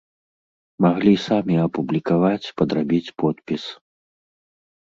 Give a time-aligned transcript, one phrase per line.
[0.85, 3.63] Маглі самі апублікаваць, падрабіць подпіс.